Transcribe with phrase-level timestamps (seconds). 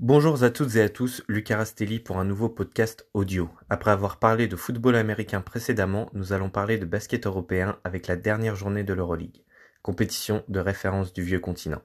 [0.00, 3.50] Bonjour à toutes et à tous, Lucas Rastelli pour un nouveau podcast audio.
[3.68, 8.14] Après avoir parlé de football américain précédemment, nous allons parler de basket européen avec la
[8.14, 9.42] dernière journée de l'Euroleague,
[9.82, 11.82] compétition de référence du vieux continent.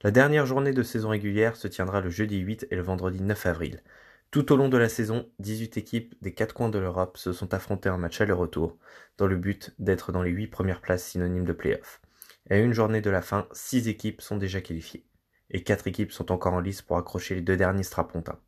[0.00, 3.44] La dernière journée de saison régulière se tiendra le jeudi 8 et le vendredi 9
[3.44, 3.82] avril.
[4.30, 7.52] Tout au long de la saison, 18 équipes des quatre coins de l'Europe se sont
[7.52, 8.78] affrontées en match aller-retour,
[9.18, 12.00] dans le but d'être dans les 8 premières places synonymes de playoff.
[12.48, 15.04] Et à une journée de la fin, 6 équipes sont déjà qualifiées
[15.52, 18.40] et quatre équipes sont encore en lice pour accrocher les deux derniers strapontins.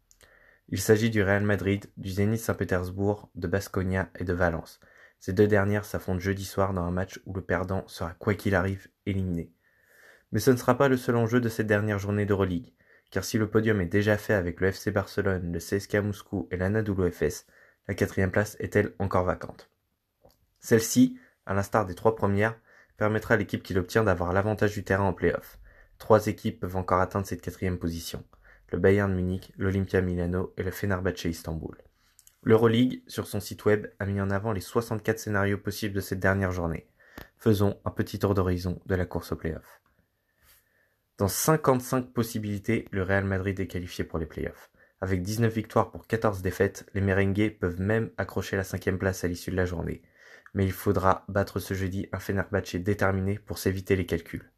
[0.68, 4.80] Il s'agit du Real Madrid, du Zénith Saint-Pétersbourg, de Basconia et de Valence.
[5.20, 8.54] Ces deux dernières s'affrontent jeudi soir dans un match où le perdant sera quoi qu'il
[8.54, 9.52] arrive éliminé.
[10.32, 12.72] Mais ce ne sera pas le seul enjeu de cette dernière journée d'Euroleague,
[13.10, 16.56] car si le podium est déjà fait avec le FC Barcelone, le CSKA Moscou et
[16.56, 17.46] l'Anadolu FS,
[17.86, 19.70] la quatrième place est-elle encore vacante?
[20.58, 22.58] Celle-ci, à l'instar des trois premières,
[22.96, 25.58] permettra à l'équipe qui l'obtient d'avoir l'avantage du terrain en play-off.
[25.98, 28.24] Trois équipes peuvent encore atteindre cette quatrième position.
[28.72, 31.76] Le Bayern Munich, l'Olympia Milano et le Fenerbahçe Istanbul.
[32.42, 36.20] L'Euroleague, sur son site web, a mis en avant les 64 scénarios possibles de cette
[36.20, 36.86] dernière journée.
[37.38, 39.80] Faisons un petit tour d'horizon de la course au play-off.
[41.16, 44.70] Dans 55 possibilités, le Real Madrid est qualifié pour les play-offs.
[45.00, 49.28] Avec 19 victoires pour 14 défaites, les merengues peuvent même accrocher la cinquième place à
[49.28, 50.02] l'issue de la journée.
[50.54, 54.50] Mais il faudra battre ce jeudi un Fenerbahçe déterminé pour s'éviter les calculs.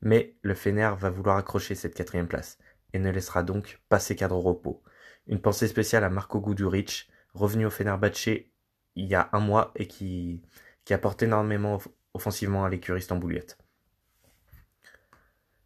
[0.00, 2.58] Mais le Fener va vouloir accrocher cette quatrième place
[2.92, 4.82] et ne laissera donc pas ses cadres au repos.
[5.26, 8.28] Une pensée spéciale à Marco Guduric, revenu au Fenerbahçe
[8.96, 10.42] il y a un mois et qui,
[10.84, 11.80] qui apporte énormément
[12.12, 13.58] offensivement à l'écurie stambouliote.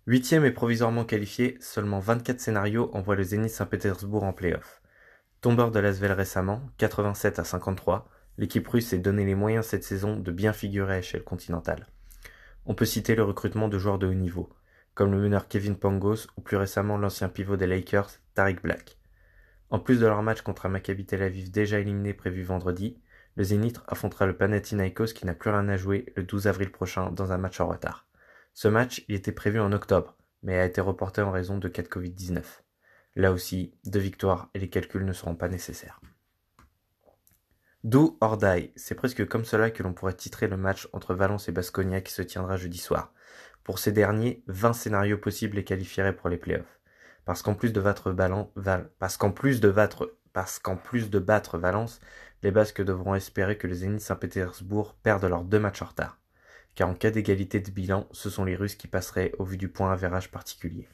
[0.07, 4.81] Huitième et provisoirement qualifié, seulement 24 scénarios envoient le Zénith Saint-Pétersbourg en play-off.
[5.43, 10.17] Tombeur de l'Asvel récemment, 87 à 53, l'équipe russe s'est donné les moyens cette saison
[10.17, 11.87] de bien figurer à échelle continentale.
[12.71, 14.51] On peut citer le recrutement de joueurs de haut niveau,
[14.93, 18.99] comme le meneur Kevin Pangos ou plus récemment l'ancien pivot des Lakers, Tariq Black.
[19.71, 23.01] En plus de leur match contre Maccabi Tel Aviv déjà éliminé prévu vendredi,
[23.37, 27.11] le Zénith affrontera le Panathinaikos qui n'a plus rien à jouer le 12 avril prochain
[27.11, 28.07] dans un match en retard.
[28.53, 31.83] Ce match, il était prévu en octobre, mais a été reporté en raison de cas
[31.83, 32.43] de Covid-19.
[33.17, 36.03] Là aussi, deux victoires et les calculs ne seront pas nécessaires.
[37.89, 38.39] Do or
[38.77, 42.13] c'est presque comme cela que l'on pourrait titrer le match entre Valence et Basconia qui
[42.13, 43.15] se tiendra jeudi soir.
[43.65, 46.81] Pour ces derniers, 20 scénarios possibles les qualifieraient pour les playoffs.
[47.25, 48.51] Parce qu'en plus de battre Valence,
[52.43, 56.21] les Basques devront espérer que les Zénith Saint-Pétersbourg perdent leurs deux matchs en retard.
[56.75, 59.71] Car en cas d'égalité de bilan, ce sont les Russes qui passeraient au vu du
[59.71, 60.87] point avérage particulier.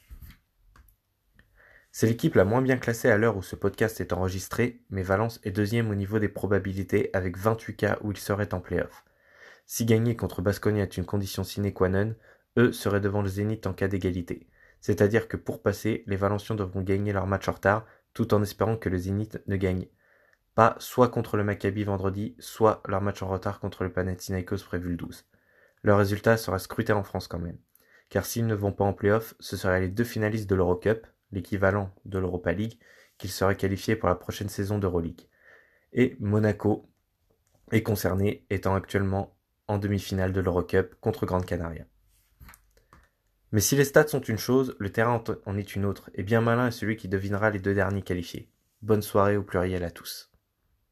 [1.97, 5.39] C'est l'équipe la moins bien classée à l'heure où ce podcast est enregistré, mais Valence
[5.45, 9.05] est deuxième au niveau des probabilités avec 28 cas où il serait en playoff.
[9.65, 12.17] Si gagner contre Basconia est une condition sine qua non,
[12.59, 14.49] eux seraient devant le Zénith en cas d'égalité.
[14.81, 18.77] C'est-à-dire que pour passer, les Valenciens devront gagner leur match en retard, tout en espérant
[18.77, 19.87] que le Zénith ne gagne
[20.57, 24.91] pas soit contre le Maccabi vendredi, soit leur match en retard contre le Panathinaikos prévu
[24.91, 25.27] le 12.
[25.83, 27.59] Le résultat sera scruté en France quand même.
[28.09, 31.95] Car s'ils ne vont pas en playoff, ce seraient les deux finalistes de l'Eurocup, l'équivalent
[32.05, 32.79] de l'Europa League,
[33.19, 35.29] qu'il serait qualifié pour la prochaine saison d'Euroleague.
[35.93, 36.89] Et Monaco
[37.71, 39.37] est concerné, étant actuellement
[39.69, 41.85] en demi-finale de l'Eurocup contre Grande Canaria.
[43.53, 46.41] Mais si les stats sont une chose, le terrain en est une autre, et bien
[46.41, 48.51] malin est celui qui devinera les deux derniers qualifiés.
[48.83, 50.34] Bonne soirée au pluriel à tous.